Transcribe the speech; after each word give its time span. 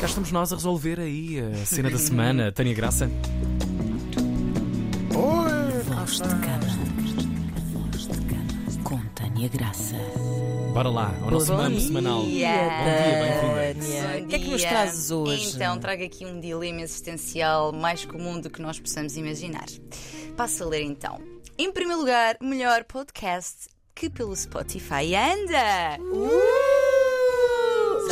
Cá 0.00 0.06
estamos 0.06 0.30
nós 0.30 0.52
a 0.52 0.56
resolver 0.56 1.00
aí 1.00 1.38
a 1.40 1.54
cena 1.64 1.90
da 1.90 1.98
semana. 1.98 2.52
Tânia 2.52 2.74
Graça. 2.74 3.10
Voz 5.10 6.12
de 6.12 6.28
cama. 6.28 6.66
Voz 7.72 8.02
de 8.02 8.18
cama. 8.26 8.84
Com 8.84 8.98
Tânia 9.14 9.48
Graça. 9.48 9.96
Bora 10.74 10.90
lá, 10.90 11.14
ao 11.22 11.30
nosso 11.30 11.56
dia, 11.68 11.80
semanal. 11.80 12.20
Bom 12.20 12.28
dia, 12.28 12.48
bem-vinda. 12.84 14.18
Bom 14.18 14.24
O 14.24 14.28
que 14.28 14.34
é 14.34 14.38
que 14.38 14.50
nos 14.50 14.62
trazes 14.62 15.10
hoje? 15.10 15.52
Então, 15.54 15.78
trago 15.78 16.04
aqui 16.04 16.26
um 16.26 16.38
dilema 16.38 16.82
existencial 16.82 17.72
mais 17.72 18.04
comum 18.04 18.38
do 18.38 18.50
que 18.50 18.60
nós 18.60 18.78
possamos 18.78 19.16
imaginar. 19.16 19.64
Passo 20.36 20.64
a 20.64 20.66
ler 20.66 20.82
então. 20.82 21.18
Em 21.56 21.72
primeiro 21.72 22.00
lugar, 22.00 22.36
o 22.42 22.44
melhor 22.44 22.84
podcast 22.84 23.68
que 23.94 24.10
pelo 24.10 24.36
Spotify 24.36 25.14
anda! 25.14 25.96
Só 25.98 26.75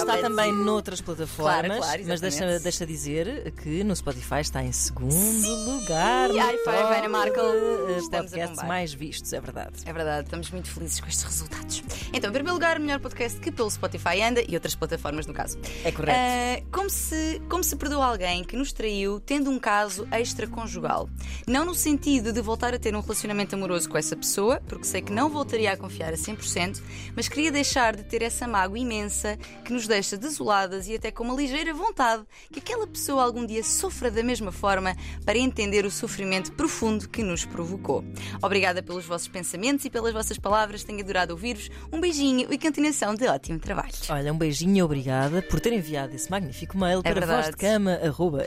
Está 0.05 0.19
também 0.29 0.53
noutras 0.53 1.01
plataformas, 1.01 1.67
Claro, 1.67 1.79
claro, 1.79 2.03
mas 2.07 2.21
deixa, 2.21 2.59
deixa 2.61 2.87
dizer 2.87 3.53
que 3.63 3.83
no 3.85 3.95
Spotify 3.97 4.41
está 4.41 4.63
em 4.63 4.73
segundo 4.73 5.49
lugar. 5.67 6.29
no 6.29 6.37
High 6.39 6.59
five, 6.59 6.65
top, 6.65 6.95
Ana 6.95 7.09
Markel. 7.09 7.45
eh, 7.45 7.99
Estamos 7.99 8.31
podcasts 8.31 8.63
mais 8.69 8.93
vistos, 8.93 9.33
é 9.33 9.41
verdade. 9.41 9.73
É 9.87 9.93
verdade, 9.93 10.25
estamos 10.27 10.51
muito 10.51 10.69
felizes 10.71 11.01
com 11.01 11.07
estes 11.07 11.25
resultados. 11.25 11.83
Então, 12.13 12.31
em 12.31 12.33
primeiro 12.33 12.55
lugar, 12.55 12.77
o 12.77 12.81
melhor 12.81 13.01
podcast 13.01 13.39
que 13.41 13.51
pelo 13.51 13.71
Spotify 13.71 14.21
anda 14.23 14.43
e 14.47 14.55
outras 14.55 14.75
plataformas, 14.75 15.27
no 15.27 15.33
caso. 15.33 15.59
É 15.85 15.91
correto. 15.91 16.19
Ah, 16.19 16.63
como, 16.71 16.91
se, 16.91 17.41
como 17.49 17.65
se 17.65 17.75
perdoa 17.77 18.05
alguém 18.07 18.45
que 18.45 18.57
nos 18.57 18.73
traiu 18.73 19.21
tendo 19.21 19.51
um 19.51 19.59
caso 19.59 20.07
extraconjugal. 20.13 21.09
Não 21.47 21.65
no 21.65 21.75
sentido 21.75 22.33
de 22.33 22.41
voltar 22.41 22.75
a 22.75 22.79
ter 22.79 22.95
um 22.95 23.01
relacionamento 23.01 23.55
amoroso 23.55 23.89
com 23.89 23.97
essa 23.97 24.15
pessoa, 24.17 24.61
porque 24.69 24.85
sei 24.85 25.01
que 25.03 25.13
não 25.13 25.29
voltaria 25.31 25.73
a 25.73 25.77
confiar 25.77 26.13
a 26.13 26.17
100%, 26.17 26.81
mas 27.17 27.29
queria 27.29 27.51
deixar 27.51 27.97
de 27.97 28.03
ter 28.05 28.23
essa 28.23 28.47
mágoa 28.47 28.79
imensa 28.79 29.39
que 29.65 29.73
nos 29.73 29.87
deixa 29.87 29.94
desoladas 30.03 30.89
e 30.89 30.95
até 30.95 31.11
com 31.11 31.25
uma 31.25 31.35
ligeira 31.35 31.73
vontade 31.75 32.23
que 32.53 32.59
aquela 32.59 32.87
pessoa 32.87 33.23
algum 33.23 33.45
dia 33.47 33.63
sofra 33.63 34.11
da 34.11 34.23
mesma 34.23 34.51
forma 34.53 34.95
para 35.25 35.39
entender 35.39 35.85
o 35.85 35.91
sofrimento 35.91 36.53
profundo 36.53 37.09
que 37.09 37.23
nos 37.23 37.45
provocou. 37.45 38.05
Obrigada 38.43 38.83
pelos 38.83 39.05
vossos 39.05 39.29
pensamentos 39.29 39.85
e 39.85 39.91
pelas 39.91 40.13
vossas 40.13 40.39
palavras. 40.39 40.83
Tenho 40.85 41.01
adorado 41.01 41.33
ouvir-vos. 41.33 41.71
Um 41.93 42.01
beijinho 42.01 42.53
e 42.53 42.59
continuação 42.59 43.15
de 43.15 43.27
ótimo 43.27 43.59
trabalho. 43.59 43.93
Olha, 44.09 44.33
um 44.33 44.39
beijinho 44.39 44.77
e 44.77 44.83
obrigada 44.83 45.43
por 45.43 45.61
ter 45.61 45.73
enviado 45.73 46.15
esse 46.15 46.31
magnífico 46.31 46.77
mail 46.79 47.03
para 47.03 47.11
É 47.11 47.15
verdade. 47.15 47.43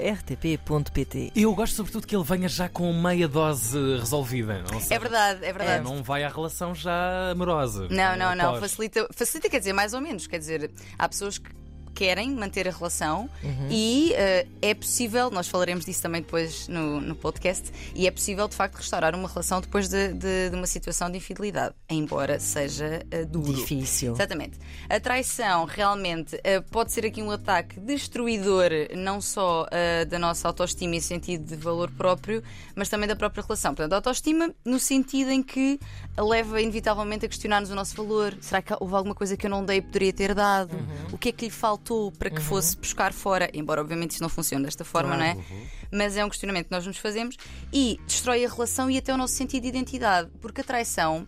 vozdecama.rtp.pt. 0.07 1.31
Eu 1.35 1.53
gosto 1.55 1.75
sobretudo 1.75 2.07
que 2.07 2.15
ele 2.15 2.23
venha 2.23 2.47
já 2.49 2.67
com 2.69 2.91
meia 2.93 3.27
dose 3.27 3.77
resolvida. 3.97 4.63
Seja, 4.79 4.95
É 4.95 4.99
verdade, 4.99 5.45
é 5.45 5.53
verdade. 5.53 5.83
Não 5.83 6.01
vai 6.03 6.23
à 6.23 6.29
relação 6.29 6.73
já 6.75 7.31
amorosa. 7.31 7.87
Não, 7.89 8.15
não, 8.17 8.35
não. 8.35 8.59
Facilita, 8.59 9.07
facilita, 9.13 9.49
quer 9.49 9.59
dizer, 9.59 9.73
mais 9.73 9.93
ou 9.93 10.01
menos. 10.01 10.27
Quer 10.27 10.39
dizer, 10.39 10.71
há 10.97 11.07
pessoas 11.07 11.26
que 11.35 11.51
querem 11.97 12.29
manter 12.31 12.67
a 12.67 12.71
relação 12.71 13.27
Uhum. 13.43 13.67
e 13.71 14.13
eh, 14.13 14.45
é 14.61 14.73
possível, 14.75 15.31
nós 15.31 15.47
falaremos 15.47 15.83
disso 15.85 16.01
também 16.01 16.21
depois 16.21 16.67
no, 16.67 17.01
no 17.01 17.15
podcast, 17.15 17.71
e 17.95 18.05
é 18.05 18.11
possível 18.11 18.47
de 18.47 18.55
facto 18.55 18.75
restaurar 18.75 19.15
uma 19.15 19.27
relação 19.27 19.59
depois 19.61 19.87
de, 19.89 20.13
de- 20.13 20.49
de 20.51 20.55
uma 20.55 20.67
situação 20.67 21.09
de 21.09 21.17
infidelidade, 21.17 21.73
embora 21.89 22.39
seja 22.39 23.03
eh, 23.09 23.25
duro. 23.25 23.51
Difícil. 23.53 24.13
Exatamente. 24.13 24.59
A 24.87 24.99
traição 24.99 25.65
realmente 25.65 26.39
eh, 26.43 26.61
pode 26.61 26.91
ser 26.91 27.03
aqui 27.05 27.21
um 27.21 27.31
ataque 27.31 27.79
destruidor, 27.79 28.69
não 28.95 29.19
só 29.19 29.65
eh, 29.71 30.05
da 30.05 30.19
nossa 30.19 30.47
autoestima 30.47 30.95
e 30.95 31.01
sentido 31.01 31.45
de 31.45 31.55
valor 31.55 31.89
próprio, 31.91 32.43
mas 32.75 32.89
também 32.89 33.07
da 33.07 33.15
própria 33.15 33.41
relação. 33.43 33.73
Portanto, 33.73 33.93
a 33.93 33.95
autoestima 33.95 34.53
no 34.63 34.79
sentido 34.79 35.31
em 35.31 35.41
que 35.41 35.79
leva 36.17 36.61
inevitavelmente 36.61 37.25
a 37.25 37.29
questionar-nos 37.29 37.69
o 37.71 37.75
nosso 37.75 37.95
valor. 37.95 38.37
Será 38.41 38.61
que 38.61 38.73
houve 38.79 38.93
alguma 38.95 39.15
coisa 39.15 39.35
que 39.35 39.45
eu 39.45 39.49
não 39.49 39.65
dei 39.65 39.77
e 39.77 39.81
poderia 39.81 40.13
ter 40.13 40.33
dado? 40.35 40.77
O 41.11 41.17
que 41.17 41.29
é 41.29 41.31
que 41.31 41.45
lhe 41.45 41.51
para 42.17 42.29
que 42.29 42.41
fosse 42.41 42.77
buscar 42.77 43.13
fora? 43.13 43.49
Embora, 43.53 43.81
obviamente, 43.81 44.11
isto 44.11 44.21
não 44.21 44.29
funcione 44.29 44.63
desta 44.65 44.83
forma, 44.83 45.15
não 45.17 45.23
é? 45.23 45.37
Mas 45.91 46.17
é 46.17 46.23
um 46.25 46.29
questionamento 46.29 46.65
que 46.65 46.71
nós 46.71 46.85
nos 46.85 46.97
fazemos 46.97 47.37
e 47.71 47.99
destrói 48.05 48.45
a 48.45 48.49
relação 48.49 48.89
e 48.89 48.97
até 48.97 49.13
o 49.13 49.17
nosso 49.17 49.33
sentido 49.33 49.63
de 49.63 49.69
identidade, 49.69 50.29
porque 50.41 50.61
a 50.61 50.63
traição 50.63 51.27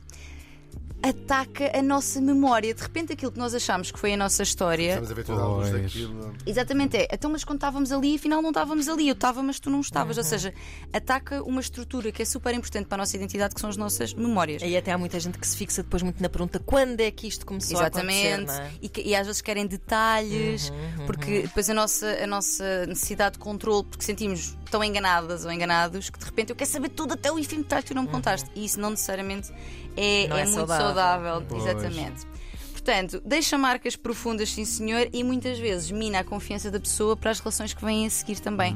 ataca 1.02 1.72
a 1.78 1.82
nossa 1.82 2.20
memória. 2.20 2.74
De 2.74 2.82
repente, 2.82 3.14
aquilo 3.14 3.32
que 3.32 3.40
nós 3.40 3.54
achamos 3.56 3.90
que 3.92 3.98
foi 4.00 4.14
a 4.14 4.18
nossa 4.18 4.44
história. 4.44 4.90
Estamos 4.90 5.12
a 5.12 5.14
ver 5.14 5.24
toda 5.26 5.42
a 5.42 5.48
luz 5.48 5.70
daquilo. 5.72 6.34
Exatamente, 6.46 6.98
é. 6.98 7.08
Então, 7.12 7.32
mas 7.32 7.44
quando 7.44 7.58
estávamos 7.58 7.92
ali, 7.92 8.16
afinal 8.16 8.42
não 8.42 8.50
estávamos 8.50 8.88
ali. 8.90 9.08
Eu 9.08 9.14
estava, 9.14 9.42
mas 9.42 9.60
tu 9.60 9.70
não 9.70 9.80
estavas. 9.82 10.18
Ou 10.18 10.24
seja, 10.24 10.54
ataca 10.92 11.42
uma 11.44 11.62
estrutura 11.62 12.12
que 12.12 12.22
é 12.22 12.26
super 12.26 12.54
importante 12.54 12.86
para 12.88 12.98
a 12.98 13.00
nossa 13.00 13.16
identidade, 13.16 13.56
que 13.56 13.62
são 13.62 13.70
as 13.70 13.78
nossas 13.78 14.14
memórias. 14.14 14.62
E 14.62 14.76
até 14.76 14.92
há 14.92 14.98
muita 14.98 15.20
gente 15.20 15.38
que 15.38 15.48
se 15.48 15.56
fixa 15.56 15.82
depois 15.84 16.04
muito 16.04 16.22
na 16.22 16.30
pergunta 16.30 16.60
quando 16.60 17.00
é 17.00 17.10
que 17.12 17.28
isto 17.28 17.46
começou 17.46 17.80
Exatamente. 17.80 18.28
a 18.28 18.36
acontecer, 18.36 18.60
não 18.60 18.66
é? 18.66 18.72
e, 18.82 18.90
que- 18.90 19.02
e 19.02 19.16
às 19.16 19.26
vezes 19.26 19.42
querem 19.42 19.66
detalhes, 19.68 20.72
porque 21.06 21.42
depois 21.44 21.70
a 21.70 21.74
nossa, 21.74 22.08
a 22.24 22.28
nossa 22.28 22.86
necessidade 22.88 23.34
de 23.34 23.40
controle, 23.40 23.86
porque 23.86 24.04
sentimos 24.04 24.58
tão 24.70 24.84
enganadas 24.84 25.46
ou 25.46 25.52
enganados 25.52 26.10
que 26.10 26.20
de 26.20 26.26
repente 26.26 26.50
eu 26.52 26.56
quero 26.56 26.70
saber 26.70 26.90
tudo 26.90 27.14
até 27.14 27.32
o 27.32 27.40
ínfimo 27.40 27.64
detalhe 27.64 27.84
que 27.84 27.90
tu 27.90 27.96
não 27.96 28.04
me 28.04 28.10
contaste. 28.10 28.50
E 28.56 28.66
isso 28.66 28.80
não 28.80 28.92
necessariamente 28.92 29.52
é, 29.98 30.28
Não 30.28 30.38
é 30.38 30.42
é 30.42 30.46
muito 30.46 30.68
saudável. 30.68 31.46
Exatamente. 31.56 32.28
Portanto, 32.72 33.22
deixa 33.26 33.58
marcas 33.58 33.96
profundas, 33.96 34.50
sim 34.52 34.64
senhor, 34.64 35.10
e 35.12 35.24
muitas 35.24 35.60
vezes 35.60 35.92
mina 35.92 36.20
a 36.20 36.24
confiança 36.24 36.72
da 36.72 36.80
pessoa 36.80 37.16
para 37.16 37.30
as 37.30 37.40
relações 37.40 37.74
que 37.74 37.84
vêm 37.84 38.08
a 38.08 38.10
seguir 38.10 38.40
também. 38.40 38.76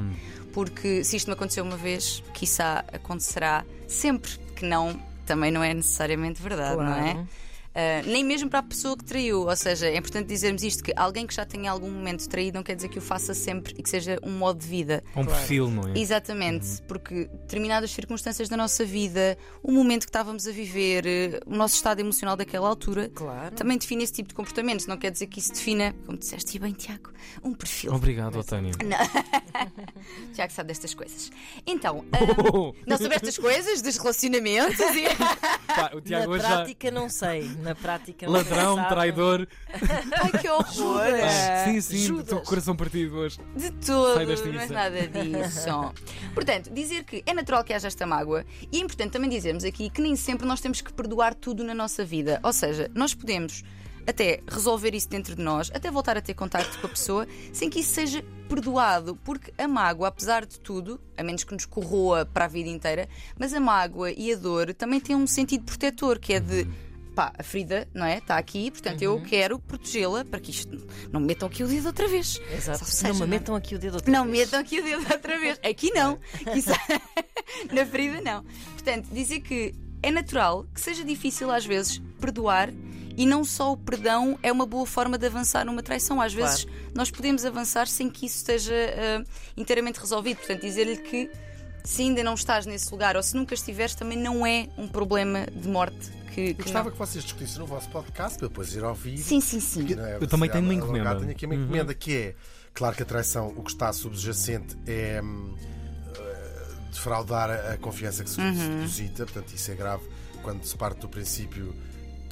Porque 0.52 1.02
se 1.02 1.16
isto 1.16 1.26
me 1.26 1.32
aconteceu 1.32 1.64
uma 1.64 1.76
vez, 1.76 2.22
quiçá 2.34 2.84
acontecerá 2.92 3.64
sempre 3.88 4.38
que 4.54 4.64
não, 4.64 5.00
também 5.26 5.50
não 5.50 5.64
é 5.64 5.72
necessariamente 5.74 6.40
verdade, 6.40 6.76
não 6.76 6.94
é? 6.94 7.26
Claro. 7.74 8.06
Uh, 8.06 8.10
nem 8.10 8.22
mesmo 8.24 8.48
para 8.48 8.60
a 8.60 8.62
pessoa 8.62 8.96
que 8.96 9.04
traiu. 9.04 9.42
Ou 9.48 9.56
seja, 9.56 9.86
é 9.88 9.96
importante 9.96 10.26
dizermos 10.28 10.62
isto: 10.62 10.82
que 10.84 10.92
alguém 10.96 11.26
que 11.26 11.34
já 11.34 11.44
tenha 11.44 11.70
algum 11.70 11.90
momento 11.90 12.28
traído 12.28 12.56
não 12.56 12.62
quer 12.62 12.76
dizer 12.76 12.88
que 12.88 12.98
o 12.98 13.02
faça 13.02 13.34
sempre 13.34 13.74
e 13.76 13.82
que 13.82 13.88
seja 13.90 14.18
um 14.22 14.30
modo 14.30 14.60
de 14.60 14.66
vida. 14.66 15.02
Um 15.16 15.24
perfil, 15.24 15.68
não 15.70 15.88
é? 15.88 15.98
Exatamente, 15.98 16.80
porque 16.86 17.24
determinadas 17.24 17.90
circunstâncias 17.90 18.48
da 18.48 18.56
nossa 18.56 18.84
vida, 18.84 19.36
o 19.62 19.72
momento 19.72 20.02
que 20.04 20.10
estávamos 20.10 20.46
a 20.46 20.52
viver, 20.52 21.04
eh, 21.06 21.40
o 21.46 21.54
nosso 21.56 21.74
estado 21.74 22.00
emocional 22.00 22.36
daquela 22.36 22.68
altura, 22.68 23.10
Claro. 23.14 23.54
também 23.56 23.76
define 23.76 24.04
esse 24.04 24.12
tipo 24.12 24.28
de 24.28 24.34
comportamento. 24.34 24.86
Não 24.86 24.96
quer 24.96 25.10
dizer 25.10 25.26
que 25.26 25.38
isso 25.40 25.52
defina, 25.52 25.94
como 26.06 26.16
disseste 26.18 26.56
e 26.56 26.60
bem, 26.60 26.72
Tiago, 26.72 27.10
um 27.42 27.52
perfil. 27.52 27.92
Obrigado, 27.92 28.42
Tânia. 28.44 28.72
Tiago 30.32 30.52
sabe 30.52 30.68
destas 30.68 30.94
coisas. 30.94 31.30
Então, 31.66 32.04
ah, 32.12 32.18
não 32.86 32.98
sobre 32.98 33.16
estas 33.16 33.38
coisas, 33.38 33.82
dos 33.82 33.96
relacionamentos 33.96 34.78
e. 34.80 35.04
Pá, 35.66 35.90
o 35.94 36.00
Tiago 36.00 36.26
Na 36.26 36.32
hoje 36.32 36.42
já. 36.42 36.48
prática 36.56 36.90
não 36.90 37.08
sei. 37.08 37.42
Na 37.64 37.74
prática 37.74 38.28
Ladrão, 38.30 38.76
traidor. 38.88 39.48
Ai, 40.22 40.40
que 40.40 40.48
horror! 40.48 41.00
Pá, 41.20 41.64
sim, 41.64 41.80
sim, 41.80 41.98
Judas. 41.98 42.24
estou 42.24 42.38
com 42.38 42.44
o 42.44 42.48
coração 42.48 42.76
partido 42.76 43.16
hoje. 43.16 43.38
De 43.56 43.70
todo, 43.72 44.14
Sai 44.14 44.26
desta 44.26 44.46
não 44.46 44.52
missa. 44.52 44.72
nada 44.74 45.08
disso. 45.08 45.94
Portanto, 46.34 46.70
dizer 46.72 47.04
que 47.04 47.22
é 47.26 47.32
natural 47.32 47.64
que 47.64 47.72
haja 47.72 47.88
esta 47.88 48.06
mágoa 48.06 48.44
e 48.70 48.78
é 48.78 48.80
importante 48.80 49.12
também 49.12 49.30
dizermos 49.30 49.64
aqui 49.64 49.88
que 49.90 50.02
nem 50.02 50.14
sempre 50.14 50.46
nós 50.46 50.60
temos 50.60 50.80
que 50.80 50.92
perdoar 50.92 51.34
tudo 51.34 51.64
na 51.64 51.74
nossa 51.74 52.04
vida. 52.04 52.38
Ou 52.42 52.52
seja, 52.52 52.90
nós 52.94 53.14
podemos 53.14 53.62
até 54.06 54.40
resolver 54.46 54.94
isso 54.94 55.08
dentro 55.08 55.34
de 55.34 55.40
nós, 55.42 55.70
até 55.72 55.90
voltar 55.90 56.16
a 56.18 56.20
ter 56.20 56.34
contacto 56.34 56.78
com 56.78 56.86
a 56.86 56.90
pessoa, 56.90 57.26
sem 57.54 57.70
que 57.70 57.80
isso 57.80 57.94
seja 57.94 58.22
perdoado, 58.50 59.16
porque 59.24 59.50
a 59.56 59.66
mágoa, 59.66 60.08
apesar 60.08 60.44
de 60.44 60.60
tudo, 60.60 61.00
a 61.16 61.22
menos 61.22 61.42
que 61.42 61.54
nos 61.54 61.64
corroa 61.64 62.26
para 62.26 62.44
a 62.44 62.48
vida 62.48 62.68
inteira, 62.68 63.08
mas 63.38 63.54
a 63.54 63.60
mágoa 63.60 64.10
e 64.12 64.30
a 64.30 64.36
dor 64.36 64.74
também 64.74 65.00
têm 65.00 65.16
um 65.16 65.26
sentido 65.26 65.64
protetor, 65.64 66.18
que 66.18 66.34
é 66.34 66.40
de 66.40 66.68
pá, 67.14 67.32
a 67.38 67.42
ferida, 67.42 67.88
não 67.94 68.04
é? 68.04 68.18
Está 68.18 68.36
aqui, 68.36 68.70
portanto 68.70 69.00
eu 69.02 69.20
quero 69.22 69.58
protegê-la 69.58 70.24
para 70.24 70.40
que 70.40 70.50
isto 70.50 70.76
não 71.12 71.20
me 71.20 71.26
metam 71.28 71.48
aqui 71.48 71.62
o 71.62 71.68
dedo 71.68 71.86
outra 71.86 72.08
vez. 72.08 72.40
Exato. 72.52 72.84
Seja, 72.84 73.08
não 73.08 73.14
me 73.14 73.20
não 73.20 73.28
metam 73.28 73.54
aqui 73.54 73.74
o 73.74 73.78
dedo 73.78 73.94
outra 73.94 74.12
Não 74.12 74.24
vez. 74.24 74.38
metam 74.38 74.60
aqui 74.60 74.80
o 74.80 74.82
dedo 74.82 75.06
outra 75.12 75.38
vez. 75.38 75.58
Aqui 75.64 75.90
não. 75.92 76.18
Na 77.72 77.86
ferida, 77.86 78.20
não. 78.20 78.44
Portanto, 78.72 79.08
dizer 79.12 79.40
que 79.40 79.74
é 80.02 80.10
natural 80.10 80.66
que 80.74 80.80
seja 80.80 81.04
difícil 81.04 81.50
às 81.50 81.64
vezes 81.64 82.02
perdoar 82.20 82.70
e 83.16 83.24
não 83.26 83.44
só 83.44 83.72
o 83.72 83.76
perdão 83.76 84.38
é 84.42 84.50
uma 84.50 84.66
boa 84.66 84.84
forma 84.84 85.16
de 85.16 85.26
avançar 85.26 85.64
numa 85.64 85.82
traição. 85.82 86.20
Às 86.20 86.34
vezes 86.34 86.66
nós 86.94 87.10
podemos 87.10 87.44
avançar 87.44 87.86
sem 87.86 88.10
que 88.10 88.26
isso 88.26 88.38
esteja 88.38 88.74
ah, 88.74 89.24
inteiramente 89.56 89.98
resolvido. 90.00 90.38
Portanto, 90.38 90.60
dizer-lhe 90.62 90.96
que 90.96 91.30
se 91.84 92.02
ainda 92.02 92.24
não 92.24 92.34
estás 92.34 92.64
nesse 92.64 92.90
lugar 92.90 93.16
ou 93.16 93.22
se 93.22 93.36
nunca 93.36 93.54
estiveres, 93.54 93.94
também 93.94 94.18
não 94.18 94.46
é 94.46 94.68
um 94.76 94.88
problema 94.88 95.46
de 95.46 95.68
morte. 95.68 96.10
Que, 96.34 96.50
Eu 96.50 96.54
que 96.54 96.62
gostava 96.62 96.86
não. 96.86 96.92
que 96.92 96.98
vocês 96.98 97.22
discutissem 97.22 97.58
no 97.60 97.66
vosso 97.66 97.88
podcast 97.90 98.38
para 98.38 98.48
depois 98.48 98.74
ir 98.74 98.82
ouvir. 98.82 99.18
Sim, 99.18 99.40
sim, 99.40 99.60
sim. 99.60 99.84
Que 99.84 99.94
é 99.94 100.16
Eu 100.20 100.26
também 100.26 100.50
tenho 100.50 100.64
uma 100.64 100.74
encomenda. 100.74 101.14
Tenho 101.16 101.30
aqui 101.30 101.46
uma 101.46 101.54
encomenda 101.54 101.94
que 101.94 102.16
é, 102.16 102.34
claro 102.72 102.96
que 102.96 103.02
a 103.02 103.06
traição, 103.06 103.48
o 103.48 103.62
que 103.62 103.70
está 103.70 103.92
subjacente 103.92 104.76
é 104.86 105.20
hum, 105.22 105.54
eh, 106.16 106.66
defraudar 106.90 107.50
a 107.50 107.76
confiança 107.76 108.24
que 108.24 108.30
se 108.30 108.36
se 108.36 108.68
deposita, 108.68 109.24
portanto 109.26 109.54
isso 109.54 109.70
é 109.70 109.74
grave 109.74 110.02
quando 110.42 110.64
se 110.64 110.76
parte 110.76 111.00
do 111.00 111.08
princípio 111.08 111.74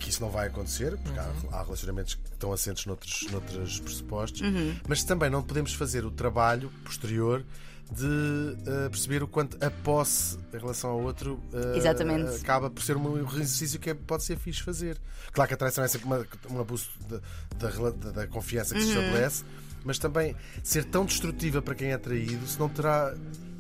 que 0.03 0.11
isso 0.11 0.21
não 0.21 0.31
vai 0.31 0.49
acontecer, 0.49 0.97
porque 0.99 1.19
há, 1.19 1.33
há 1.53 1.63
relacionamentos 1.63 2.15
que 2.15 2.29
estão 2.33 2.53
assentes 2.53 2.85
noutros, 2.87 3.27
noutros 3.31 3.81
pressupostos, 3.81 4.43
mas 4.89 5.03
também 5.05 5.31
não 5.31 5.43
podemos 5.43 5.73
fazer 5.75 6.05
o 6.05 6.11
trabalho 6.11 6.71
posterior 6.85 7.45
de 7.91 8.57
eh, 8.67 8.89
perceber 8.89 9.23
o 9.23 9.29
quanto 9.29 9.63
a 9.63 9.71
posse 9.71 10.39
em 10.55 10.59
relação 10.59 10.91
ao 10.91 11.01
outro 11.03 11.39
Exatamente. 11.77 12.37
acaba 12.41 12.71
por 12.71 12.83
ser 12.83 12.97
um 12.97 13.19
exercício 13.37 13.79
que 13.79 13.91
é- 13.91 13.95
pode 13.95 14.25
ser 14.25 14.39
fixe 14.39 14.63
fazer. 14.63 14.99
Claro 15.31 15.47
que 15.49 15.55
a 15.55 15.57
traição 15.59 15.85
é 15.85 15.89
sempre 15.89 16.07
uma- 16.07 16.27
um 16.51 16.59
abuso 16.61 16.89
da, 17.09 17.69
da 17.71 17.91
da- 18.13 18.27
confiança 18.29 18.75
que 18.75 18.81
se 18.83 18.89
estabelece, 18.89 19.45
mas 19.85 19.99
também 19.99 20.35
ser 20.65 20.85
tão 20.87 21.05
destrutiva 21.05 21.61
para 21.61 21.75
quem 21.75 21.93
é 21.93 21.99
traído, 21.99 22.47
se 22.47 22.59
não 22.59 22.69
terá. 22.69 23.15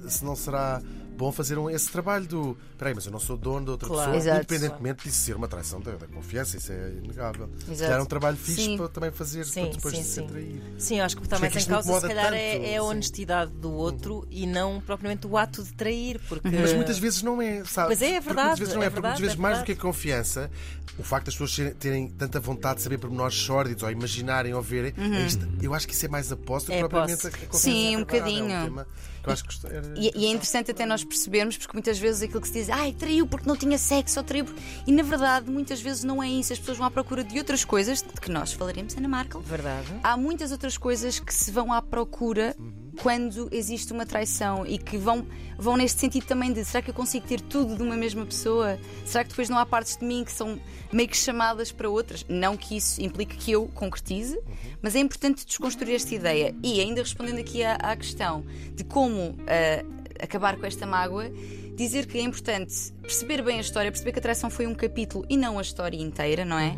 Se 0.08 0.24
não 0.24 0.34
será 0.34 0.82
bom 1.16 1.30
fazer 1.32 1.58
um, 1.58 1.68
esse 1.70 1.90
trabalho 1.90 2.26
do. 2.26 2.56
Peraí, 2.78 2.94
mas 2.94 3.06
eu 3.06 3.12
não 3.12 3.20
sou 3.20 3.36
dono 3.36 3.66
da 3.66 3.72
outra 3.72 3.88
Claro. 3.88 4.12
pessoa, 4.12 4.16
Exato. 4.34 4.38
independentemente 4.52 5.04
disso 5.04 5.20
ser 5.24 5.36
uma 5.36 5.46
traição 5.48 5.80
da, 5.80 5.92
da 5.92 6.06
confiança, 6.06 6.56
isso 6.56 6.72
é 6.72 6.90
inegável. 7.02 7.48
Se 7.64 7.70
Exato. 7.72 7.80
calhar 7.82 7.98
é 8.00 8.02
um 8.02 8.06
trabalho 8.06 8.36
fixe 8.36 8.62
Sim. 8.64 8.76
para 8.76 8.88
também 8.88 9.10
fazer 9.12 9.44
Sim, 9.44 9.62
para 9.66 9.72
depois 9.76 9.94
sim, 9.94 10.00
de 10.02 10.08
sim. 10.08 10.26
traído. 10.26 10.62
Sim, 10.78 10.98
eu 10.98 11.04
acho 11.04 11.14
que 11.16 11.20
o 11.20 11.22
que 11.22 11.26
está 11.26 11.38
Porque 11.38 11.58
é 11.58 11.62
em 11.62 11.64
causa, 11.66 12.00
se 12.00 12.06
calhar, 12.08 12.24
tanto, 12.24 12.34
é, 12.34 12.70
é 12.72 12.76
a 12.76 12.82
honestidade 12.82 13.52
do 13.52 13.72
outro 13.72 14.26
e 14.30 14.46
não 14.46 14.80
propriamente 14.80 15.26
o 15.26 15.36
ato 15.36 15.62
de 15.62 15.72
trair. 15.74 16.20
Porque... 16.28 16.48
Mas 16.48 16.72
muitas 16.72 16.98
vezes 16.98 17.22
não 17.22 17.40
é, 17.40 17.64
sabe? 17.64 17.88
Pois 17.88 18.02
é, 18.02 18.06
é 18.06 18.12
Porque 18.14 18.26
verdade, 18.28 18.48
Muitas 18.48 18.58
vezes 18.58 18.74
não 18.74 18.82
é, 18.82 18.86
é 18.86 18.90
porque 18.90 19.00
muitas 19.06 19.20
verdade, 19.20 19.22
vezes 19.22 19.38
é 19.38 19.40
mais 19.40 19.54
do 19.54 19.58
verdade. 19.58 19.66
que 19.66 19.80
a 19.80 19.82
confiança, 19.90 20.50
o 20.98 21.02
facto 21.02 21.26
das 21.26 21.34
pessoas 21.36 21.74
terem 21.78 22.08
tanta 22.08 22.40
vontade 22.40 22.76
de 22.76 22.82
saber 22.82 22.98
pormenores 22.98 23.36
sórdidos 23.36 23.82
ou 23.82 23.90
imaginarem 23.90 24.52
ou 24.54 24.62
verem, 24.62 24.92
é 24.96 25.26
isto- 25.26 25.46
eu 25.62 25.72
acho 25.74 25.86
que 25.86 25.94
isso 25.94 26.04
é 26.06 26.08
mais 26.08 26.32
a 26.32 26.36
posse 26.36 26.66
do 26.66 26.72
que 26.72 26.78
propriamente 26.78 27.26
a 27.26 27.30
confiança. 27.30 27.58
Sim, 27.58 27.96
um 27.96 28.00
bocadinho. 28.00 28.50
era- 28.50 29.92
E, 29.96 30.10
e 30.16 30.26
é 30.26 30.30
interessante 30.30 30.70
até 30.72 30.84
nós 30.84 31.01
percebermos, 31.04 31.56
porque 31.56 31.72
muitas 31.72 31.98
vezes 31.98 32.22
aquilo 32.22 32.40
que 32.40 32.48
se 32.48 32.54
diz, 32.54 32.70
ai, 32.70 32.92
traiu 32.92 33.26
porque 33.26 33.46
não 33.46 33.56
tinha 33.56 33.78
sexo, 33.78 34.18
ou 34.18 34.24
traiu 34.24 34.44
porque... 34.44 34.60
E 34.86 34.92
na 34.92 35.02
verdade, 35.02 35.50
muitas 35.50 35.80
vezes 35.80 36.04
não 36.04 36.22
é 36.22 36.28
isso. 36.28 36.52
As 36.52 36.58
pessoas 36.58 36.78
vão 36.78 36.86
à 36.86 36.90
procura 36.90 37.24
de 37.24 37.38
outras 37.38 37.64
coisas, 37.64 38.02
de 38.02 38.20
que 38.20 38.30
nós 38.30 38.52
falaremos, 38.52 38.96
Ana 38.96 39.08
Markel. 39.08 39.40
Verdade. 39.40 39.86
Há 40.02 40.16
muitas 40.16 40.52
outras 40.52 40.76
coisas 40.76 41.18
que 41.18 41.32
se 41.32 41.50
vão 41.50 41.72
à 41.72 41.80
procura 41.80 42.54
quando 43.00 43.48
existe 43.50 43.92
uma 43.92 44.04
traição 44.04 44.66
e 44.66 44.78
que 44.78 44.98
vão, 44.98 45.26
vão 45.56 45.76
neste 45.76 46.00
sentido 46.00 46.26
também 46.26 46.52
de 46.52 46.64
será 46.64 46.82
que 46.82 46.90
eu 46.90 46.94
consigo 46.94 47.26
ter 47.26 47.40
tudo 47.40 47.76
de 47.76 47.82
uma 47.82 47.96
mesma 47.96 48.24
pessoa? 48.26 48.78
Será 49.06 49.24
que 49.24 49.30
depois 49.30 49.48
não 49.48 49.58
há 49.58 49.64
partes 49.64 49.96
de 49.96 50.04
mim 50.04 50.24
que 50.24 50.32
são 50.32 50.58
meio 50.92 51.08
que 51.08 51.16
chamadas 51.16 51.72
para 51.72 51.88
outras? 51.88 52.24
Não 52.28 52.56
que 52.56 52.76
isso 52.76 53.00
implique 53.00 53.36
que 53.36 53.52
eu 53.52 53.66
concretize, 53.74 54.38
mas 54.80 54.94
é 54.94 55.00
importante 55.00 55.46
desconstruir 55.46 55.94
esta 55.94 56.14
ideia. 56.14 56.54
E 56.62 56.80
ainda 56.80 57.00
respondendo 57.02 57.38
aqui 57.38 57.64
à, 57.64 57.74
à 57.76 57.96
questão 57.96 58.44
de 58.74 58.84
como 58.84 59.36
ah, 59.46 59.84
acabar 60.22 60.56
com 60.56 60.64
esta 60.64 60.86
mágoa, 60.86 61.30
dizer 61.74 62.06
que 62.06 62.18
é 62.18 62.22
importante 62.22 62.92
perceber 63.02 63.42
bem 63.42 63.58
a 63.58 63.60
história, 63.60 63.90
perceber 63.90 64.12
que 64.12 64.18
a 64.18 64.22
traição 64.22 64.48
foi 64.48 64.66
um 64.66 64.74
capítulo 64.74 65.26
e 65.28 65.36
não 65.36 65.58
a 65.58 65.62
história 65.62 65.96
inteira, 65.96 66.44
não 66.44 66.58
é? 66.58 66.76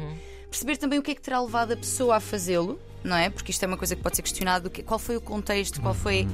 Perceber 0.51 0.77
também 0.77 0.99
o 0.99 1.03
que 1.03 1.11
é 1.11 1.15
que 1.15 1.21
terá 1.21 1.41
levado 1.41 1.73
a 1.73 1.77
pessoa 1.77 2.17
a 2.17 2.21
fazê-lo, 2.21 2.81
não 3.03 3.17
é? 3.17 3.29
Porque 3.29 3.51
isto 3.51 3.63
é 3.63 3.67
uma 3.67 3.77
coisa 3.77 3.95
que 3.95 4.03
pode 4.03 4.17
ser 4.17 4.23
questionado, 4.23 4.71
qual 4.85 4.99
foi 4.99 5.17
o 5.17 5.21
contexto, 5.21 5.81
qual 5.81 5.95
foi. 5.95 6.27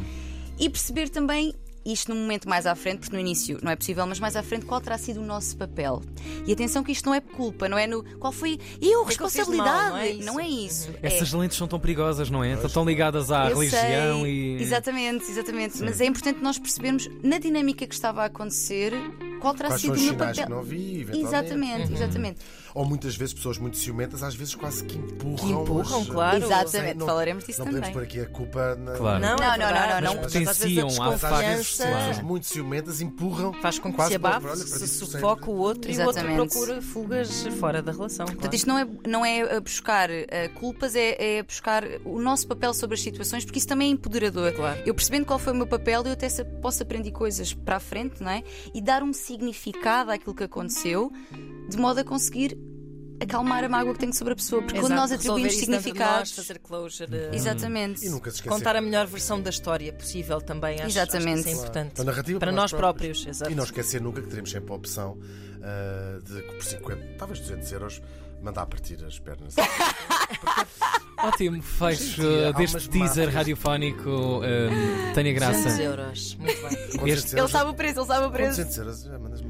E 0.59 0.69
perceber 0.69 1.09
também. 1.09 1.55
Isto 1.85 2.13
num 2.15 2.21
momento 2.21 2.47
mais 2.49 2.67
à 2.67 2.75
frente, 2.75 2.99
porque 3.01 3.15
no 3.15 3.21
início 3.21 3.59
não 3.63 3.71
é 3.73 3.77
possível, 3.77 4.07
mas 4.07 4.21
mais 4.21 4.37
à 4.37 4.43
frente, 4.43 4.67
qual 4.67 4.81
terá 4.81 4.99
sido 4.99 5.21
o 5.21 5.25
nosso 5.25 5.57
papel? 5.57 6.03
E 6.47 6.53
atenção 6.53 6.85
que 6.85 6.93
isto 6.93 7.07
não 7.07 7.15
é 7.15 7.21
culpa, 7.21 7.69
não 7.69 7.79
é 7.79 7.87
no. 7.87 8.05
Qual 8.19 8.33
foi. 8.33 8.59
Eu, 8.83 9.01
que 9.01 9.07
é 9.07 9.09
responsabilidade! 9.09 9.71
mal, 9.71 9.91
não 9.91 9.97
é 9.99 10.11
isso? 10.11 10.27
Não 10.27 10.41
é 10.41 10.49
isso. 10.49 10.91
É- 11.03 11.07
Essas 11.07 11.33
lentes 11.33 11.57
são 11.57 11.67
tão 11.67 11.81
perigosas, 11.81 12.29
não 12.29 12.45
é? 12.45 12.53
Estão 12.53 12.69
tão 12.71 12.85
ligadas 12.85 13.31
à 13.31 13.49
eu 13.51 13.59
religião 13.59 14.23
sei. 14.23 14.31
e. 14.59 14.63
Exatamente, 14.63 15.25
exatamente. 15.31 15.83
Mas 15.83 16.01
é 16.01 16.07
importante 16.07 16.41
nós 16.43 16.59
percebermos 16.59 17.09
na 17.23 17.39
dinâmica 17.39 17.87
que 17.87 17.95
estava 17.95 18.23
a 18.23 18.27
acontecer 18.27 18.93
qual 19.41 19.55
terá 19.55 19.71
Quais 19.71 19.81
sido 19.81 19.95
o 19.95 20.01
meu 20.01 20.15
papel. 20.15 20.45
que 20.45 20.51
não 20.51 20.63
vi. 20.63 21.07
Exatamente, 21.15 21.93
exatamente. 21.95 22.41
Ou 22.75 22.85
muitas 22.85 23.17
vezes 23.17 23.35
pessoas 23.35 23.59
muito 23.59 23.77
ciumentas, 23.77 24.23
às 24.23 24.35
vezes 24.35 24.55
quase 24.55 24.85
que 24.85 24.97
empurram. 24.97 25.63
empurram, 25.63 26.01
as- 26.03 26.09
claro. 26.09 26.45
Exatamente, 26.45 26.99
Não- 26.99 27.07
falaremos 27.07 27.45
disso 27.45 27.59
Não 27.61 27.67
também. 27.67 27.81
podemos 27.81 27.99
pôr 27.99 28.03
aqui 28.05 28.21
a 28.21 28.27
culpa 28.27 28.77
na. 28.77 28.93
Claro. 28.93 29.21
Não, 29.21 29.37
Não, 29.37 29.45
é 29.45 29.59
não, 29.59 29.71
não, 29.71 29.89
não, 29.89 30.01
não. 30.01 30.13
a 30.13 30.23
Potenciam, 30.25 30.51
às 30.51 30.59
vezes 30.59 30.75
desconfiança 30.85 31.85
pessoas 31.87 32.23
muito 32.23 32.47
ciumentas 32.47 33.01
empurram. 33.01 33.53
faz 33.55 33.79
com 33.79 33.93
que 33.93 34.07
se 34.07 34.15
abafe, 34.15 34.57
se 34.57 34.89
sufoca 34.89 35.51
o 35.51 35.57
outro 35.57 35.91
e 35.91 35.97
o 35.97 36.01
outro 36.07 36.21
Exatamente. 36.21 36.51
procura 36.51 36.83
fugas 36.83 37.47
fora 37.59 37.83
da 37.83 37.93
relação. 37.93 38.27
Portanto, 38.27 38.43
claro. 38.43 38.57
isto 38.57 38.69
não 38.69 38.79
é, 38.79 38.87
não 39.07 39.25
é 39.27 39.57
a 39.57 39.61
buscar 39.61 40.11
eh, 40.11 40.49
culpas, 40.55 40.95
é, 40.95 41.39
é 41.39 41.43
buscar 41.43 41.85
o 42.05 42.21
nosso 42.21 42.47
papel 42.47 42.73
sobre 42.75 42.95
as 42.95 43.03
situações, 43.03 43.45
porque 43.45 43.59
isso 43.59 43.69
também 43.69 43.89
é 43.89 43.93
empoderador. 43.93 44.53
Claro. 44.53 44.81
Eu 44.87 44.95
percebendo 44.95 45.27
qual 45.27 45.39
foi 45.39 45.53
o 45.53 45.57
meu 45.57 45.67
papel, 45.67 46.03
eu 46.05 46.13
até 46.13 46.29
posso 46.63 46.83
aprender 46.83 47.11
coisas 47.11 47.53
para 47.53 47.77
a 47.77 47.81
frente, 47.81 48.23
não 48.23 48.31
é? 48.31 48.43
E 48.75 48.81
dar 48.81 49.03
um 49.03 49.13
significado 49.13 50.11
àquilo 50.11 50.35
que 50.35 50.45
aconteceu, 50.45 51.13
de 51.71 51.77
modo 51.79 52.01
a 52.01 52.05
conseguir 52.05 52.59
acalmar 53.23 53.63
a 53.65 53.69
mágoa 53.69 53.93
que 53.93 54.01
tenho 54.01 54.15
sobre 54.15 54.33
a 54.33 54.37
pessoa. 54.37 54.63
Porque 54.63 54.79
quando 54.81 54.93
Exato, 54.93 55.01
nós 55.01 55.13
atribuímos 55.13 55.53
de 55.53 55.57
nós, 55.71 55.83
significados. 55.83 56.33
fazer 56.33 56.59
closure, 56.59 57.15
eh, 57.15 57.31
Exatamente. 57.35 58.05
E 58.07 58.09
nunca 58.09 58.31
se 58.31 58.37
esquecer. 58.37 58.57
contar 58.57 58.77
a 58.77 58.81
melhor 58.81 59.07
versão 59.07 59.41
da 59.41 59.51
história 59.51 59.93
possível 59.93 60.41
também. 60.41 60.77
Acho, 60.79 60.87
Exatamente. 60.87 61.29
Acho 61.41 61.43
que 61.45 61.49
isso 61.51 61.59
é 61.59 61.63
importante. 61.63 62.01
A 62.01 62.05
narrativa 62.05 62.39
para 62.39 62.53
nós 62.53 62.73
próprios. 62.73 63.27
exato. 63.27 63.51
E 63.51 63.55
não 63.55 63.65
esquecer 63.65 64.01
nunca 64.01 64.23
que 64.23 64.29
teremos 64.29 64.51
sempre 64.51 64.73
a 64.73 64.75
opção 64.77 65.19
ah, 65.63 66.19
de, 66.25 66.43
por 66.43 66.65
50, 66.65 67.17
talvez 67.19 67.41
200 67.41 67.73
euros, 67.73 68.03
mandar 68.43 68.65
partir 68.67 69.05
as 69.05 69.19
pernas. 69.19 69.55
Ótimo 71.23 71.63
fecho 71.63 72.23
deste 72.57 72.89
teaser 72.89 73.29
radiofónico. 73.31 74.09
hum, 74.09 75.13
Tânia 75.15 75.35
200 75.35 75.63
Graça. 75.63 75.83
euros. 75.83 76.35
Muito 76.37 76.55
bem. 76.63 76.71
200 76.87 77.09
Este- 77.09 77.39
Ele 77.39 77.49
sabe 77.49 77.71
o 77.71 77.75
preço, 77.75 78.01
ele 78.01 78.07
sabe 78.07 78.27
o 78.27 78.31
preço. 78.31 78.51
200 78.57 78.79
euros 78.79 79.03
já 79.03 79.19
mandas 79.19 79.43
matar. 79.43 79.50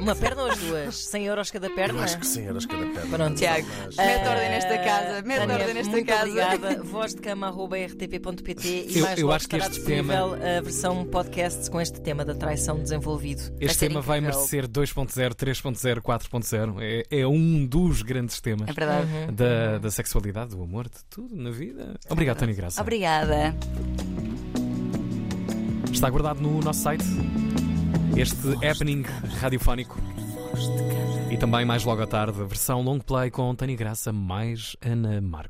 Uma 0.00 0.14
perna 0.14 0.42
ou 0.42 0.50
as 0.50 0.58
duas? 0.58 0.96
100 0.96 1.24
euros 1.26 1.50
cada 1.50 1.66
Eu 1.68 1.74
perna? 1.74 2.02
acho 2.04 2.18
que 2.18 2.26
100 2.26 2.44
euros 2.44 2.66
cada 2.66 2.84
perna. 2.86 3.16
Pronto. 3.16 3.36
Tiago, 3.36 3.66
Mas- 3.86 3.96
mete 3.96 4.28
ordem 4.28 4.48
nesta 4.50 4.78
casa, 4.78 5.22
mete 5.22 5.38
Tânia, 5.40 5.54
ordem 5.56 5.74
nesta 5.74 5.92
muito 5.92 6.06
casa. 6.06 6.22
obrigada. 6.24 6.82
Voz 6.82 7.14
de 7.14 7.20
cama 7.22 7.48
rtp.pt 7.48 8.68
e 8.88 8.98
Eu- 8.98 9.04
mais 9.04 9.18
eu 9.18 9.32
acho 9.32 9.48
que 9.48 9.56
este 9.56 9.70
disponível 9.70 10.34
a 10.34 10.60
versão 10.60 11.04
podcast 11.06 11.70
com 11.70 11.80
este 11.80 12.00
tema 12.00 12.24
da 12.24 12.34
traição 12.34 12.78
desenvolvido. 12.78 13.42
Este 13.60 13.78
ser 13.78 13.88
tema 13.88 14.00
vai 14.02 14.20
merecer 14.20 14.66
2.0, 14.68 15.34
3.0, 15.34 16.02
4.0. 16.02 16.76
É, 16.80 17.04
é 17.10 17.26
um 17.26 17.64
dos 17.66 18.02
grandes 18.02 18.40
temas 18.40 18.68
É 18.68 18.72
verdade. 18.72 19.06
da, 19.32 19.78
da 19.78 19.90
sexualidade, 19.90 20.50
do 20.54 20.62
amor, 20.62 20.84
de 20.84 21.02
tudo 21.08 21.34
na 21.34 21.50
vida. 21.50 21.94
Obrigado, 22.10 22.38
Tânia 22.38 22.54
Graça. 22.54 22.80
Obrigada. 22.82 23.54
Está 25.92 26.10
guardado 26.10 26.40
no 26.40 26.60
nosso 26.60 26.80
site 26.82 27.04
este 28.16 28.48
happening 28.66 29.02
radiofónico 29.40 29.98
e 31.30 31.36
também 31.36 31.64
mais 31.64 31.84
logo 31.84 32.00
à 32.02 32.06
tarde, 32.06 32.44
versão 32.44 32.80
long 32.80 33.00
play 33.00 33.30
com 33.30 33.54
Tânia 33.54 33.76
Graça 33.76 34.12
mais 34.12 34.76
Ana 34.80 35.20
Marco. 35.20 35.42